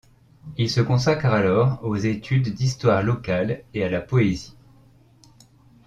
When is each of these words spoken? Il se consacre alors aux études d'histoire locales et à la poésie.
Il 0.57 0.67
se 0.67 0.81
consacre 0.81 1.27
alors 1.27 1.77
aux 1.83 1.95
études 1.95 2.55
d'histoire 2.55 3.03
locales 3.03 3.63
et 3.75 3.83
à 3.83 3.89
la 3.91 4.01
poésie. 4.01 4.57